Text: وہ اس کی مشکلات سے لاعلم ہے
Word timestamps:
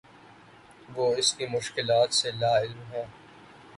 وہ 0.95 1.05
اس 1.15 1.33
کی 1.33 1.45
مشکلات 1.47 2.13
سے 2.13 2.31
لاعلم 2.31 2.81
ہے 2.91 3.05